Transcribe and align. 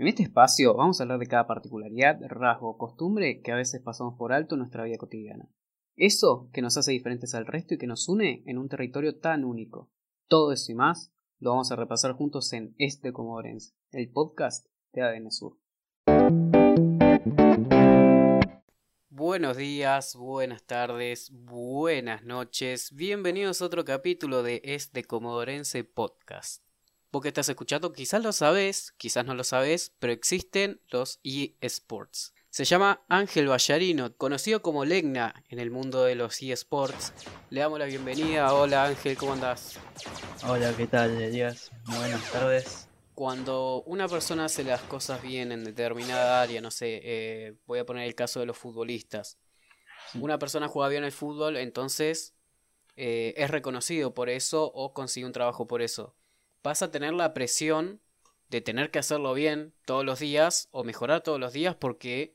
En 0.00 0.08
este 0.08 0.22
espacio 0.22 0.72
vamos 0.72 0.98
a 0.98 1.02
hablar 1.02 1.18
de 1.18 1.26
cada 1.26 1.46
particularidad, 1.46 2.18
rasgo 2.26 2.70
o 2.70 2.78
costumbre 2.78 3.42
que 3.42 3.52
a 3.52 3.54
veces 3.54 3.82
pasamos 3.82 4.14
por 4.16 4.32
alto 4.32 4.54
en 4.54 4.60
nuestra 4.60 4.84
vida 4.84 4.96
cotidiana. 4.96 5.50
Eso 5.94 6.48
que 6.54 6.62
nos 6.62 6.78
hace 6.78 6.92
diferentes 6.92 7.34
al 7.34 7.44
resto 7.44 7.74
y 7.74 7.76
que 7.76 7.86
nos 7.86 8.08
une 8.08 8.42
en 8.46 8.56
un 8.56 8.70
territorio 8.70 9.18
tan 9.18 9.44
único. 9.44 9.90
Todo 10.26 10.52
eso 10.52 10.72
y 10.72 10.74
más 10.74 11.12
lo 11.38 11.50
vamos 11.50 11.70
a 11.70 11.76
repasar 11.76 12.14
juntos 12.14 12.50
en 12.54 12.74
Este 12.78 13.12
Comodorense, 13.12 13.74
el 13.90 14.10
podcast 14.10 14.66
de 14.94 15.02
ADN 15.02 15.30
Sur. 15.30 15.58
Buenos 19.10 19.58
días, 19.58 20.16
buenas 20.16 20.62
tardes, 20.62 21.30
buenas 21.30 22.24
noches. 22.24 22.94
Bienvenidos 22.94 23.60
a 23.60 23.66
otro 23.66 23.84
capítulo 23.84 24.42
de 24.42 24.62
Este 24.64 25.04
Comodorense 25.04 25.84
Podcast. 25.84 26.69
Vos 27.12 27.22
que 27.22 27.28
estás 27.28 27.48
escuchando, 27.48 27.92
quizás 27.92 28.22
lo 28.22 28.30
sabes, 28.30 28.94
quizás 28.96 29.26
no 29.26 29.34
lo 29.34 29.42
sabes, 29.42 29.92
pero 29.98 30.12
existen 30.12 30.80
los 30.90 31.18
eSports. 31.24 32.34
Se 32.50 32.64
llama 32.64 33.02
Ángel 33.08 33.48
Ballarino, 33.48 34.16
conocido 34.16 34.62
como 34.62 34.84
Legna 34.84 35.34
en 35.48 35.58
el 35.58 35.72
mundo 35.72 36.04
de 36.04 36.14
los 36.14 36.40
eSports. 36.40 37.12
Le 37.50 37.62
damos 37.62 37.80
la 37.80 37.86
bienvenida. 37.86 38.54
Hola 38.54 38.84
Ángel, 38.84 39.16
¿cómo 39.16 39.32
andás? 39.32 39.76
Hola, 40.46 40.72
¿qué 40.76 40.86
tal, 40.86 41.20
Elías? 41.20 41.72
Buenas 41.86 42.30
tardes. 42.30 42.88
Cuando 43.16 43.82
una 43.86 44.06
persona 44.06 44.44
hace 44.44 44.62
las 44.62 44.82
cosas 44.82 45.20
bien 45.20 45.50
en 45.50 45.64
determinada 45.64 46.40
área, 46.40 46.60
no 46.60 46.70
sé, 46.70 47.00
eh, 47.02 47.56
voy 47.66 47.80
a 47.80 47.86
poner 47.86 48.06
el 48.06 48.14
caso 48.14 48.38
de 48.38 48.46
los 48.46 48.56
futbolistas. 48.56 49.36
Una 50.14 50.38
persona 50.38 50.68
juega 50.68 50.88
bien 50.88 51.02
el 51.02 51.10
fútbol, 51.10 51.56
entonces 51.56 52.36
eh, 52.94 53.34
es 53.36 53.50
reconocido 53.50 54.14
por 54.14 54.30
eso 54.30 54.70
o 54.72 54.94
consigue 54.94 55.26
un 55.26 55.32
trabajo 55.32 55.66
por 55.66 55.82
eso 55.82 56.14
vas 56.62 56.82
a 56.82 56.90
tener 56.90 57.12
la 57.12 57.34
presión 57.34 58.00
de 58.48 58.60
tener 58.60 58.90
que 58.90 58.98
hacerlo 58.98 59.32
bien 59.34 59.72
todos 59.84 60.04
los 60.04 60.18
días 60.18 60.68
o 60.72 60.84
mejorar 60.84 61.22
todos 61.22 61.38
los 61.38 61.52
días 61.52 61.76
porque 61.76 62.34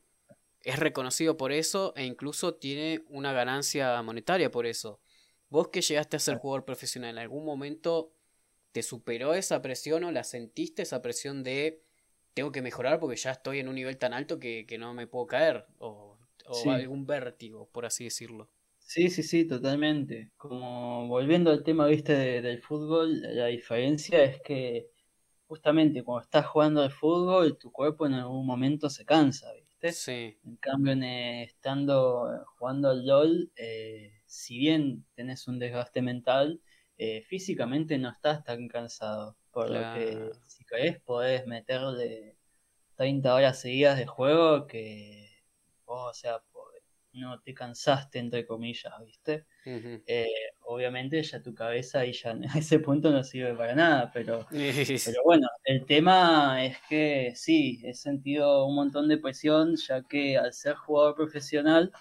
es 0.61 0.79
reconocido 0.79 1.37
por 1.37 1.51
eso 1.51 1.93
e 1.95 2.05
incluso 2.05 2.55
tiene 2.55 3.03
una 3.09 3.33
ganancia 3.33 4.01
monetaria 4.01 4.49
por 4.49 4.65
eso. 4.65 4.99
Vos 5.49 5.67
que 5.67 5.81
llegaste 5.81 6.17
a 6.17 6.19
ser 6.19 6.37
jugador 6.37 6.65
profesional, 6.65 7.11
¿en 7.11 7.19
algún 7.19 7.45
momento 7.45 8.13
te 8.71 8.81
superó 8.81 9.33
esa 9.33 9.61
presión 9.61 10.03
o 10.03 10.11
la 10.11 10.23
sentiste 10.23 10.81
esa 10.81 11.01
presión 11.01 11.43
de 11.43 11.81
tengo 12.33 12.51
que 12.51 12.61
mejorar 12.61 12.99
porque 12.99 13.15
ya 13.15 13.31
estoy 13.31 13.59
en 13.59 13.69
un 13.69 13.75
nivel 13.75 13.97
tan 13.97 14.13
alto 14.13 14.39
que, 14.39 14.65
no 14.79 14.93
me 14.93 15.07
puedo 15.07 15.27
caer? 15.27 15.65
O, 15.77 16.17
algún 16.69 17.05
vértigo, 17.05 17.69
por 17.71 17.85
así 17.85 18.03
decirlo. 18.03 18.49
Sí, 18.85 19.09
sí, 19.09 19.23
sí, 19.23 19.45
totalmente. 19.47 20.31
Como 20.37 21.07
volviendo 21.07 21.49
al 21.49 21.63
tema, 21.63 21.87
viste, 21.87 22.41
del 22.41 22.61
fútbol, 22.61 23.19
la 23.21 23.47
diferencia 23.47 24.23
es 24.23 24.39
que 24.41 24.91
justamente 25.47 26.03
cuando 26.03 26.23
estás 26.23 26.45
jugando 26.45 26.83
al 26.83 26.91
fútbol, 26.91 27.57
tu 27.57 27.71
cuerpo 27.71 28.05
en 28.05 28.13
algún 28.13 28.45
momento 28.45 28.89
se 28.91 29.03
cansa, 29.03 29.51
¿viste? 29.53 29.91
Sí. 29.91 30.37
En 30.45 30.57
cambio, 30.57 30.93
en, 30.93 31.03
estando 31.03 32.45
jugando 32.57 32.89
al 32.91 33.05
LOL, 33.07 33.51
eh, 33.55 34.21
si 34.27 34.59
bien 34.59 35.03
tenés 35.15 35.47
un 35.47 35.57
desgaste 35.57 36.03
mental, 36.03 36.61
eh, 36.97 37.23
físicamente 37.23 37.97
no 37.97 38.09
estás 38.11 38.43
tan 38.43 38.67
cansado. 38.67 39.35
Por 39.51 39.71
lo 39.71 39.79
que 39.95 40.31
si 40.47 40.63
querés 40.63 40.99
podés 41.01 41.47
meterle 41.47 42.37
30 42.95 43.33
horas 43.33 43.59
seguidas 43.59 43.97
de 43.97 44.05
juego 44.05 44.67
que, 44.67 45.43
o 45.85 46.13
sea, 46.13 46.43
no 47.15 47.39
te 47.39 47.53
cansaste, 47.53 48.19
entre 48.19 48.45
comillas, 48.45 48.93
¿viste? 49.05 49.45
Eh, 49.65 50.27
obviamente 50.61 51.21
ya 51.23 51.41
tu 51.41 51.53
cabeza 51.53 51.99
ahí 51.99 52.13
ya 52.13 52.31
a 52.55 52.59
ese 52.59 52.79
punto 52.79 53.11
no 53.11 53.23
sirve 53.23 53.53
para 53.55 53.73
nada, 53.73 54.11
pero, 54.13 54.45
pero 55.05 55.23
bueno, 55.23 55.47
el 55.63 55.85
tema 55.85 56.63
es 56.63 56.77
que 56.89 57.33
sí, 57.35 57.81
he 57.83 57.93
sentido 57.93 58.65
un 58.65 58.75
montón 58.75 59.07
de 59.07 59.17
presión, 59.17 59.75
ya 59.75 60.03
que 60.03 60.37
al 60.37 60.53
ser 60.53 60.75
jugador 60.75 61.15
profesional 61.15 61.91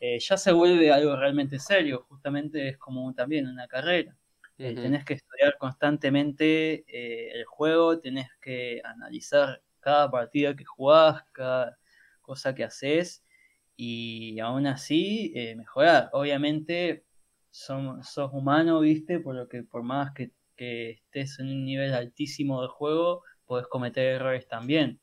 eh, 0.00 0.18
ya 0.18 0.36
se 0.36 0.52
vuelve 0.52 0.92
algo 0.92 1.16
realmente 1.16 1.58
serio, 1.58 2.06
justamente 2.08 2.68
es 2.68 2.78
como 2.78 3.12
también 3.14 3.46
una 3.46 3.66
carrera. 3.66 4.16
Eh, 4.58 4.74
tenés 4.74 5.06
que 5.06 5.14
estudiar 5.14 5.56
constantemente 5.58 6.84
el 6.86 7.46
juego, 7.46 7.98
tenés 7.98 8.28
que 8.42 8.82
analizar 8.84 9.62
cada 9.80 10.10
partida 10.10 10.54
que 10.54 10.66
jugás, 10.66 11.24
cada 11.32 11.78
cosa 12.20 12.54
que 12.54 12.64
haces 12.64 13.24
y 13.82 14.38
aún 14.40 14.66
así 14.66 15.32
eh, 15.34 15.56
mejorar. 15.56 16.10
Obviamente 16.12 17.06
sos 17.50 18.30
humano, 18.30 18.80
viste, 18.80 19.20
por 19.20 19.34
lo 19.34 19.48
que 19.48 19.62
por 19.62 19.82
más 19.82 20.12
que, 20.12 20.32
estés 20.58 21.38
en 21.38 21.46
un 21.46 21.64
nivel 21.64 21.94
altísimo 21.94 22.60
de 22.60 22.68
juego, 22.68 23.22
podés 23.46 23.66
cometer 23.68 24.16
errores 24.16 24.46
también. 24.46 25.00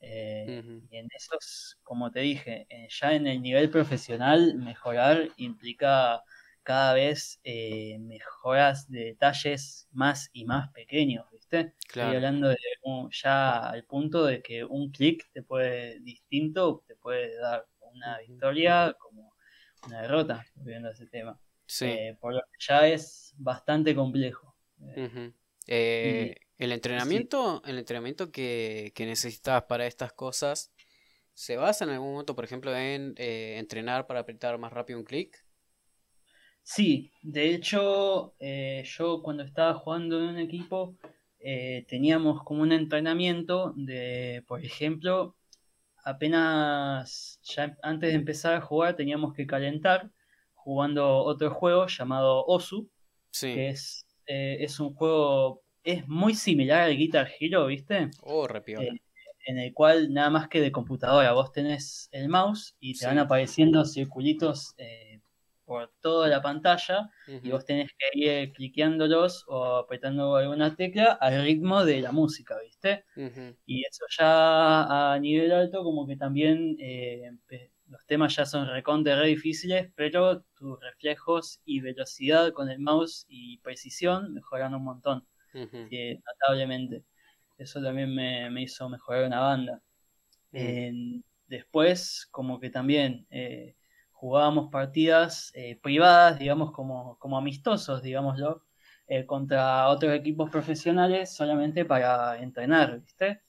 Eh, 0.00 0.62
y 0.90 0.96
en 0.98 1.08
esos, 1.16 1.78
como 1.82 2.10
te 2.10 2.20
dije, 2.20 2.66
eh, 2.68 2.88
ya 2.90 3.14
en 3.14 3.26
el 3.26 3.40
nivel 3.40 3.70
profesional, 3.70 4.56
mejorar 4.56 5.30
implica 5.38 6.22
cada 6.62 6.92
vez 6.92 7.40
mejoras 8.00 8.90
de 8.90 9.04
detalles 9.04 9.88
más 9.92 10.28
y 10.34 10.44
más 10.44 10.70
pequeños, 10.72 11.24
¿viste? 11.32 11.72
Estoy 11.86 12.16
hablando 12.16 12.50
de 12.50 12.58
ya 13.10 13.70
al 13.70 13.84
punto 13.84 14.26
de 14.26 14.42
que 14.42 14.64
un 14.64 14.90
clic 14.90 15.30
te 15.32 15.42
puede 15.42 16.00
distinto, 16.00 16.84
te 16.86 16.94
puede 16.94 17.34
dar 17.38 17.66
una 17.92 18.18
victoria 18.18 18.94
como 18.98 19.34
una 19.86 20.02
derrota, 20.02 20.46
viendo 20.56 20.90
ese 20.90 21.06
tema. 21.06 21.40
Eh, 21.80 22.16
por 22.20 22.34
lo 22.34 22.40
que 22.40 22.58
ya 22.66 22.88
es 22.88 23.34
bastante 23.36 23.94
complejo. 23.94 24.56
Eh, 24.80 25.32
eh, 25.66 26.34
el 26.56 26.72
entrenamiento, 26.72 27.62
el 27.66 27.78
entrenamiento 27.78 28.32
que, 28.32 28.92
que, 28.94 29.06
necesitas 29.06 29.64
para 29.64 29.86
estas 29.86 30.12
cosas, 30.12 30.72
¿se 31.34 31.56
basa 31.56 31.84
en 31.84 31.90
algún 31.90 32.12
momento, 32.12 32.34
por 32.34 32.44
ejemplo, 32.44 32.74
en 32.76 33.14
entrenar 33.16 34.06
para 34.06 34.20
apretar 34.20 34.56
más 34.58 34.72
rápido 34.72 34.98
un 34.98 35.04
clic? 35.04 35.44
Sí, 36.62 37.12
de 37.22 37.54
hecho, 37.54 38.34
yo 38.38 39.22
cuando 39.22 39.42
estaba 39.42 39.74
jugando 39.74 40.18
en 40.18 40.28
un 40.28 40.38
equipo, 40.38 40.96
teníamos 41.86 42.42
como 42.44 42.62
un 42.62 42.72
entrenamiento 42.72 43.74
de, 43.76 44.42
por 44.46 44.64
ejemplo, 44.64 45.36
apenas 46.08 47.38
ya 47.42 47.76
antes 47.82 48.10
de 48.10 48.16
empezar 48.16 48.54
a 48.54 48.60
jugar 48.60 48.96
teníamos 48.96 49.34
que 49.34 49.46
calentar 49.46 50.10
jugando 50.54 51.18
otro 51.18 51.50
juego 51.50 51.86
llamado 51.86 52.44
Osu, 52.46 52.90
que 53.40 53.68
es, 53.68 54.06
eh, 54.26 54.56
es 54.60 54.80
un 54.80 54.94
juego, 54.94 55.62
es 55.82 56.06
muy 56.08 56.34
similar 56.34 56.82
al 56.82 56.96
Guitar 56.96 57.30
Hero, 57.38 57.66
¿viste? 57.66 58.10
Oh, 58.22 58.46
eh, 58.46 58.90
en 59.46 59.58
el 59.58 59.72
cual 59.72 60.12
nada 60.12 60.30
más 60.30 60.48
que 60.48 60.60
de 60.60 60.72
computadora 60.72 61.32
vos 61.32 61.52
tenés 61.52 62.08
el 62.12 62.28
mouse 62.28 62.74
y 62.80 62.98
te 62.98 63.06
van 63.06 63.18
apareciendo 63.18 63.84
circulitos 63.84 64.74
eh, 64.78 65.07
por 65.68 65.92
toda 66.00 66.28
la 66.28 66.40
pantalla 66.40 67.10
y 67.26 67.50
vos 67.50 67.66
tenés 67.66 67.90
que 67.98 68.18
ir 68.18 68.52
cliqueándolos 68.54 69.44
o 69.48 69.76
apretando 69.76 70.34
alguna 70.34 70.74
tecla 70.74 71.12
al 71.20 71.42
ritmo 71.44 71.84
de 71.84 72.00
la 72.00 72.10
música, 72.10 72.56
¿viste? 72.64 73.04
Y 73.66 73.84
eso 73.84 74.06
ya 74.18 75.12
a 75.12 75.18
nivel 75.20 75.52
alto 75.52 75.84
como 75.84 76.06
que 76.06 76.16
también 76.16 76.74
eh, 76.80 77.30
los 77.86 78.06
temas 78.06 78.34
ya 78.34 78.46
son 78.46 78.66
recontra 78.66 79.20
re 79.20 79.28
difíciles, 79.28 79.92
pero 79.94 80.40
tus 80.56 80.80
reflejos 80.80 81.60
y 81.66 81.80
velocidad 81.80 82.52
con 82.54 82.70
el 82.70 82.78
mouse 82.78 83.26
y 83.28 83.58
precisión 83.58 84.32
mejoran 84.32 84.74
un 84.74 84.84
montón, 84.84 85.26
eh, 85.52 86.18
notablemente. 86.24 87.04
Eso 87.58 87.82
también 87.82 88.14
me, 88.14 88.62
hizo 88.62 88.88
mejorar 88.88 89.26
una 89.26 89.40
banda. 89.40 89.82
después, 91.46 92.26
como 92.30 92.58
que 92.58 92.70
también 92.70 93.26
eh, 93.28 93.74
jugábamos 94.18 94.68
partidas 94.70 95.52
eh, 95.54 95.78
privadas, 95.80 96.38
digamos, 96.40 96.72
como, 96.72 97.16
como 97.18 97.38
amistosos, 97.38 98.02
digámoslo, 98.02 98.64
eh, 99.06 99.24
contra 99.26 99.88
otros 99.88 100.12
equipos 100.12 100.50
profesionales 100.50 101.34
solamente 101.34 101.84
para 101.84 102.38
entrenar, 102.40 103.00
¿viste? 103.00 103.42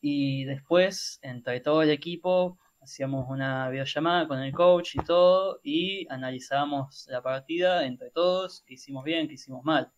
Y 0.00 0.44
después, 0.44 1.20
entre 1.22 1.60
todo 1.60 1.82
el 1.82 1.90
equipo, 1.90 2.58
hacíamos 2.80 3.26
una 3.28 3.70
videollamada 3.70 4.26
con 4.26 4.40
el 4.40 4.52
coach 4.52 4.96
y 4.96 5.04
todo, 5.04 5.60
y 5.62 6.06
analizábamos 6.10 7.06
la 7.08 7.22
partida 7.22 7.86
entre 7.86 8.10
todos, 8.10 8.64
qué 8.66 8.74
hicimos 8.74 9.04
bien, 9.04 9.28
qué 9.28 9.34
hicimos 9.34 9.64
mal. 9.64 9.92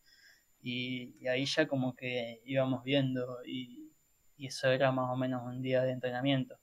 Y, 0.63 1.27
ahí 1.29 1.47
ya 1.47 1.67
como 1.67 1.95
que 1.97 2.43
íbamos 2.45 2.85
viendo, 2.85 3.39
y, 3.47 3.91
eso 4.39 4.69
era 4.71 4.93
más 4.93 5.11
o 5.11 5.17
menos 5.17 5.43
un 5.45 5.63
día 5.63 5.83
de 5.83 5.93
entrenamiento. 5.93 6.57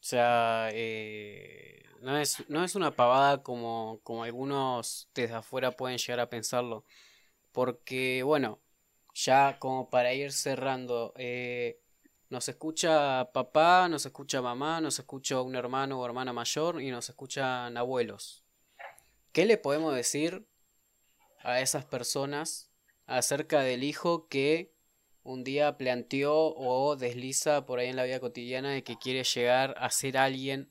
O 0.00 0.04
sea, 0.08 0.68
eh, 0.72 1.82
no 2.00 2.18
es, 2.18 2.48
no 2.48 2.64
es 2.64 2.74
una 2.74 2.94
pavada 2.94 3.42
como, 3.42 4.00
como 4.04 4.22
algunos 4.24 5.10
desde 5.14 5.34
afuera 5.34 5.72
pueden 5.72 5.98
llegar 5.98 6.20
a 6.20 6.30
pensarlo. 6.30 6.84
Porque, 7.52 8.22
bueno, 8.22 8.60
ya 9.14 9.58
como 9.58 9.90
para 9.90 10.14
ir 10.14 10.32
cerrando, 10.32 11.12
eh, 11.16 11.80
nos 12.30 12.48
escucha 12.48 13.30
papá, 13.32 13.88
nos 13.88 14.06
escucha 14.06 14.40
mamá, 14.40 14.80
nos 14.80 14.98
escucha 14.98 15.40
un 15.42 15.56
hermano 15.56 16.00
o 16.00 16.06
hermana 16.06 16.32
mayor 16.32 16.80
y 16.80 16.90
nos 16.90 17.08
escuchan 17.08 17.76
abuelos. 17.76 18.44
¿Qué 19.32 19.46
le 19.46 19.58
podemos 19.58 19.94
decir 19.94 20.46
a 21.40 21.60
esas 21.60 21.84
personas 21.84 22.70
acerca 23.06 23.60
del 23.60 23.82
hijo 23.82 24.28
que 24.28 24.74
un 25.28 25.44
día 25.44 25.76
planteó 25.76 26.54
o 26.56 26.96
desliza 26.96 27.66
por 27.66 27.78
ahí 27.78 27.88
en 27.88 27.96
la 27.96 28.04
vida 28.04 28.18
cotidiana 28.18 28.70
de 28.70 28.82
que 28.82 28.96
quiere 28.96 29.24
llegar 29.24 29.74
a 29.76 29.90
ser 29.90 30.16
alguien 30.16 30.70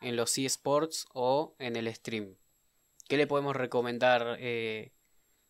en 0.00 0.16
los 0.16 0.38
eSports 0.38 1.06
o 1.12 1.54
en 1.58 1.76
el 1.76 1.94
stream. 1.94 2.36
¿Qué 3.06 3.18
le 3.18 3.26
podemos 3.26 3.54
recomendar? 3.54 4.38
Eh, 4.40 4.92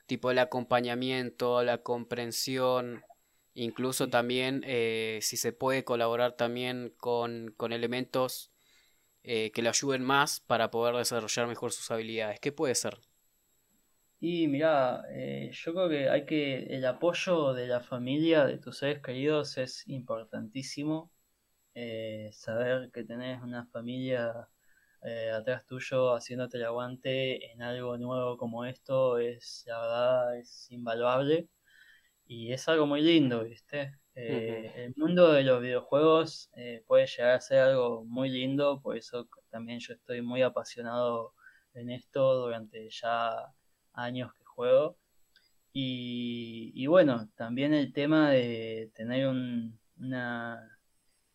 tipo 0.06 0.32
el 0.32 0.40
acompañamiento, 0.40 1.62
la 1.62 1.84
comprensión, 1.84 3.04
incluso 3.54 4.08
también 4.08 4.64
eh, 4.66 5.20
si 5.22 5.36
se 5.36 5.52
puede 5.52 5.84
colaborar 5.84 6.32
también 6.32 6.92
con, 6.96 7.54
con 7.56 7.72
elementos 7.72 8.50
eh, 9.22 9.52
que 9.52 9.62
le 9.62 9.68
ayuden 9.68 10.02
más 10.02 10.40
para 10.40 10.72
poder 10.72 10.96
desarrollar 10.96 11.46
mejor 11.46 11.70
sus 11.70 11.92
habilidades. 11.92 12.40
¿Qué 12.40 12.50
puede 12.50 12.74
ser? 12.74 12.98
Y 14.20 14.48
mira, 14.48 15.04
eh, 15.12 15.50
yo 15.52 15.72
creo 15.74 15.88
que 15.88 16.08
hay 16.08 16.26
que 16.26 16.64
el 16.76 16.84
apoyo 16.86 17.52
de 17.54 17.68
la 17.68 17.80
familia, 17.80 18.44
de 18.46 18.58
tus 18.58 18.78
seres 18.78 19.00
queridos, 19.02 19.56
es 19.58 19.86
importantísimo. 19.88 21.12
Eh, 21.74 22.30
saber 22.32 22.90
que 22.92 23.04
tenés 23.04 23.42
una 23.42 23.66
familia 23.66 24.48
eh, 25.02 25.30
atrás 25.32 25.66
tuyo 25.66 26.14
haciéndote 26.14 26.58
el 26.58 26.64
aguante 26.66 27.52
en 27.52 27.62
algo 27.62 27.98
nuevo 27.98 28.36
como 28.38 28.64
esto 28.64 29.18
es, 29.18 29.64
la 29.66 29.80
verdad, 29.80 30.38
es 30.38 30.70
invaluable 30.70 31.48
y 32.26 32.52
es 32.52 32.68
algo 32.68 32.86
muy 32.86 33.02
lindo, 33.02 33.44
¿viste? 33.44 33.94
El 34.14 34.94
mundo 34.96 35.32
de 35.32 35.44
los 35.44 35.62
videojuegos 35.62 36.50
puede 36.86 37.06
llegar 37.06 37.36
a 37.36 37.40
ser 37.40 37.60
algo 37.60 38.04
muy 38.04 38.30
lindo, 38.30 38.80
por 38.82 38.96
eso 38.96 39.28
también 39.50 39.80
yo 39.80 39.94
estoy 39.94 40.22
muy 40.22 40.42
apasionado 40.42 41.34
en 41.74 41.90
esto 41.90 42.34
durante 42.34 42.88
ya 42.90 43.54
años 43.98 44.32
que 44.34 44.44
juego. 44.44 44.96
Y, 45.72 46.86
bueno, 46.88 47.28
también 47.36 47.72
el 47.72 47.92
tema 47.92 48.30
de 48.30 48.90
tener 48.94 49.28
un, 49.28 49.78
una, 49.98 50.76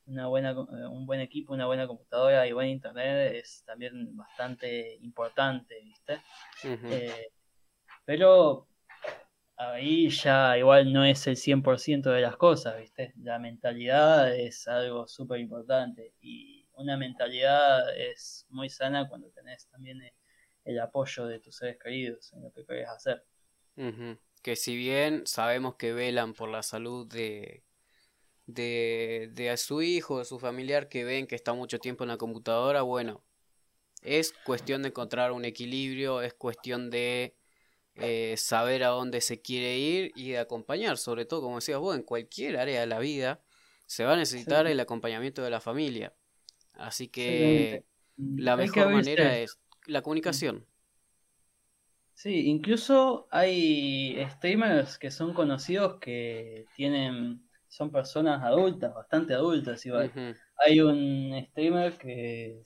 una 0.05 0.27
buena, 0.27 0.53
un 0.59 1.05
buen 1.05 1.21
equipo, 1.21 1.53
una 1.53 1.65
buena 1.65 1.87
computadora 1.87 2.45
y 2.45 2.51
buen 2.51 2.67
internet 2.67 3.35
es 3.35 3.63
también 3.65 4.17
bastante 4.17 4.95
importante, 4.95 5.75
¿viste? 5.81 6.21
Eh, 6.63 7.31
pero 8.03 8.67
ahí 9.55 10.09
ya 10.09 10.57
igual 10.57 10.91
no 10.91 11.05
es 11.05 11.25
el 11.27 11.37
100% 11.37 12.11
de 12.11 12.21
las 12.21 12.35
cosas, 12.35 12.77
¿viste? 12.77 13.13
La 13.17 13.39
mentalidad 13.39 14.35
es 14.35 14.67
algo 14.67 15.07
súper 15.07 15.39
importante 15.39 16.13
y 16.19 16.67
una 16.73 16.97
mentalidad 16.97 17.95
es 17.95 18.45
muy 18.49 18.69
sana 18.69 19.07
cuando 19.07 19.29
tenés 19.29 19.67
también 19.67 20.01
el 20.65 20.79
apoyo 20.79 21.25
de 21.25 21.39
tus 21.39 21.57
seres 21.57 21.77
queridos 21.81 22.33
en 22.33 22.43
lo 22.43 22.51
que 22.51 22.65
querés 22.65 22.89
hacer. 22.89 23.23
Que 24.41 24.55
si 24.55 24.75
bien 24.75 25.25
sabemos 25.25 25.75
que 25.75 25.93
velan 25.93 26.33
por 26.33 26.49
la 26.49 26.63
salud 26.63 27.07
de, 27.07 27.63
de, 28.45 29.29
de 29.33 29.49
a 29.49 29.57
su 29.57 29.81
hijo, 29.81 30.19
de 30.19 30.25
su 30.25 30.39
familiar, 30.39 30.89
que 30.89 31.03
ven 31.03 31.27
que 31.27 31.35
está 31.35 31.53
mucho 31.53 31.79
tiempo 31.79 32.03
en 32.03 32.09
la 32.09 32.17
computadora, 32.17 32.81
bueno, 32.81 33.23
es 34.01 34.33
cuestión 34.45 34.81
de 34.81 34.89
encontrar 34.89 35.31
un 35.31 35.45
equilibrio, 35.45 36.21
es 36.21 36.33
cuestión 36.33 36.89
de 36.89 37.35
eh, 37.95 38.35
saber 38.37 38.83
a 38.83 38.89
dónde 38.89 39.21
se 39.21 39.41
quiere 39.41 39.77
ir 39.77 40.11
y 40.15 40.31
de 40.31 40.39
acompañar, 40.39 40.97
sobre 40.97 41.25
todo, 41.25 41.41
como 41.41 41.55
decías 41.55 41.79
vos, 41.79 41.95
en 41.95 42.03
cualquier 42.03 42.57
área 42.57 42.81
de 42.81 42.87
la 42.87 42.99
vida 42.99 43.41
se 43.85 44.03
va 44.03 44.13
a 44.13 44.17
necesitar 44.17 44.65
el 44.67 44.79
acompañamiento 44.79 45.43
de 45.43 45.49
la 45.49 45.61
familia. 45.61 46.13
Así 46.73 47.07
que 47.07 47.85
la 48.17 48.57
mejor 48.57 48.89
manera 48.89 49.37
es 49.37 49.59
la 49.85 50.01
comunicación. 50.01 50.65
Sí, 52.13 52.47
incluso 52.47 53.27
hay 53.31 54.17
streamers 54.31 54.97
que 54.97 55.11
son 55.11 55.33
conocidos 55.33 55.99
que 55.99 56.65
tienen, 56.75 57.47
son 57.67 57.91
personas 57.91 58.43
adultas, 58.43 58.93
bastante 58.93 59.33
adultas 59.33 59.85
igual. 59.85 60.11
Hay 60.65 60.79
un 60.79 61.33
streamer 61.49 61.97
que 61.97 62.61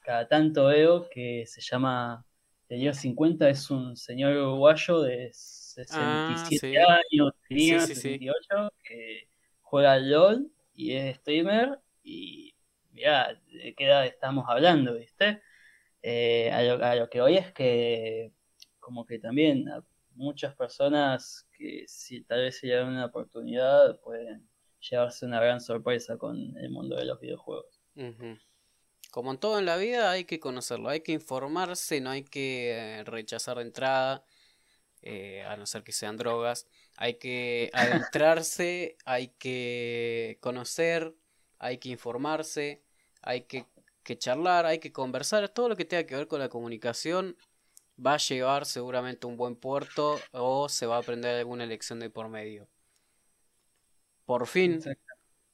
cada 0.00 0.28
tanto 0.28 0.66
veo 0.66 1.08
que 1.08 1.44
se 1.46 1.60
llama 1.60 2.24
tenía 2.68 2.92
50, 2.92 3.48
es 3.48 3.70
un 3.70 3.96
señor 3.96 4.36
uruguayo 4.36 5.02
de 5.02 5.30
67 5.32 6.78
ah, 6.78 7.00
años, 7.10 7.32
tenía 7.48 7.80
68, 7.80 8.72
que 8.82 9.28
juega 9.62 9.92
al 9.92 10.10
LOL 10.10 10.50
y 10.74 10.92
es 10.92 11.16
streamer 11.18 11.78
y 12.02 12.54
mira, 12.92 13.38
¿de 13.50 13.74
qué 13.74 13.86
edad 13.86 14.06
estamos 14.06 14.46
hablando, 14.48 14.94
viste? 14.94 15.42
Eh, 16.02 16.50
a, 16.52 16.94
lo, 16.94 17.10
que 17.10 17.20
hoy 17.20 17.36
es 17.36 17.52
que 17.52 18.32
como 18.78 19.04
que 19.04 19.18
también 19.18 19.64
muchas 20.14 20.54
personas 20.54 21.46
que 21.52 21.84
si 21.88 22.22
tal 22.22 22.42
vez 22.42 22.58
se 22.58 22.68
llevan 22.68 22.90
una 22.92 23.06
oportunidad 23.06 23.98
pueden 24.00 24.48
llevarse 24.80 25.26
una 25.26 25.40
gran 25.40 25.60
sorpresa 25.60 26.16
con 26.16 26.56
el 26.56 26.70
mundo 26.70 26.96
de 26.96 27.04
los 27.04 27.20
videojuegos. 27.20 27.80
Como 29.10 29.30
en 29.30 29.38
todo 29.38 29.58
en 29.58 29.66
la 29.66 29.76
vida 29.76 30.10
hay 30.10 30.24
que 30.24 30.38
conocerlo, 30.40 30.88
hay 30.88 31.00
que 31.00 31.12
informarse, 31.12 32.00
no 32.00 32.10
hay 32.10 32.22
que 32.22 32.70
eh, 32.70 33.04
rechazar 33.04 33.56
de 33.56 33.62
entrada, 33.62 34.24
eh, 35.02 35.42
a 35.44 35.56
no 35.56 35.66
ser 35.66 35.82
que 35.82 35.92
sean 35.92 36.16
drogas, 36.16 36.66
hay 36.96 37.14
que 37.14 37.70
adentrarse, 38.12 38.96
hay 39.04 39.28
que 39.38 40.38
conocer, 40.40 41.14
hay 41.58 41.78
que 41.78 41.88
informarse, 41.88 42.82
hay 43.22 43.42
que 43.42 43.66
que 44.06 44.16
charlar, 44.16 44.64
hay 44.64 44.78
que 44.78 44.92
conversar, 44.92 45.48
todo 45.48 45.68
lo 45.68 45.76
que 45.76 45.84
tenga 45.84 46.06
que 46.06 46.14
ver 46.14 46.28
con 46.28 46.38
la 46.38 46.48
comunicación 46.48 47.36
va 48.04 48.14
a 48.14 48.18
llevar 48.18 48.64
seguramente 48.64 49.26
un 49.26 49.36
buen 49.36 49.56
puerto 49.56 50.20
o 50.30 50.68
se 50.68 50.86
va 50.86 50.96
a 50.96 51.00
aprender 51.00 51.36
alguna 51.36 51.66
lección 51.66 51.98
de 51.98 52.08
por 52.08 52.28
medio. 52.28 52.68
Por 54.24 54.46
fin, 54.46 54.80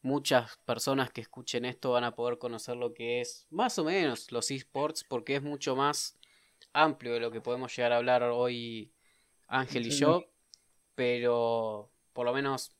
muchas 0.03 0.59
personas 0.67 1.11
que 1.11 1.23
escuchen 1.23 1.65
esto 1.65 1.93
van 1.93 2.05
a 2.05 2.15
poder 2.15 2.39
conocer 2.39 2.77
lo 2.77 2.93
que 2.93 3.23
es 3.23 3.47
más 3.49 3.79
o 3.79 3.85
menos 3.85 4.31
los 4.31 4.51
esports 4.51 5.03
porque 5.03 5.37
es 5.37 5.43
mucho 5.43 5.75
más 5.75 6.19
amplio 6.75 7.15
de 7.15 7.21
lo 7.21 7.31
que 7.31 7.41
podemos 7.41 7.75
llegar 7.75 7.93
a 7.93 7.97
hablar 7.97 8.23
hoy 8.25 8.93
Ángel 9.47 9.87
y 9.87 9.91
yo, 9.91 10.25
pero 10.95 11.91
por 12.13 12.27
lo 12.27 12.33
menos 12.33 12.73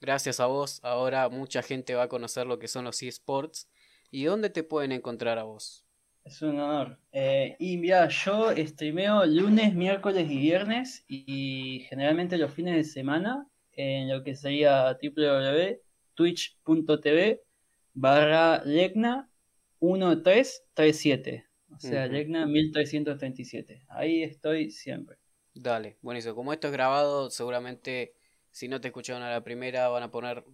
gracias 0.00 0.40
a 0.40 0.46
vos 0.46 0.80
ahora 0.82 1.28
mucha 1.28 1.62
gente 1.62 1.94
va 1.94 2.04
a 2.04 2.08
conocer 2.08 2.46
lo 2.46 2.58
que 2.58 2.68
son 2.68 2.84
los 2.84 3.02
esports 3.02 3.68
¿Y 4.10 4.24
dónde 4.24 4.50
te 4.50 4.64
pueden 4.64 4.92
encontrar 4.92 5.38
a 5.38 5.44
vos? 5.44 5.86
Es 6.24 6.42
un 6.42 6.60
honor. 6.60 6.98
Eh, 7.12 7.56
y 7.58 7.78
mira, 7.78 8.08
yo 8.08 8.54
streameo 8.56 9.24
lunes, 9.26 9.74
miércoles 9.74 10.30
y 10.30 10.38
viernes 10.38 11.04
y 11.08 11.86
generalmente 11.88 12.36
los 12.36 12.52
fines 12.52 12.76
de 12.76 12.84
semana 12.84 13.48
en 13.72 14.10
lo 14.10 14.22
que 14.22 14.34
sería 14.34 14.98
www.twitch.tv 15.00 17.42
barra 17.94 18.62
Legna 18.64 19.30
1337. 19.80 21.46
O 21.72 21.78
sea, 21.78 22.06
Legna 22.06 22.46
1337. 22.46 23.84
Ahí 23.88 24.22
estoy 24.22 24.70
siempre. 24.70 25.16
Dale, 25.54 25.96
buenísimo. 26.02 26.34
Como 26.34 26.52
esto 26.52 26.66
es 26.66 26.72
grabado, 26.72 27.30
seguramente 27.30 28.14
si 28.50 28.68
no 28.68 28.80
te 28.80 28.88
escucharon 28.88 29.22
a 29.22 29.30
la 29.30 29.44
primera 29.44 29.88
van 29.88 30.02
a 30.02 30.10
poner, 30.10 30.44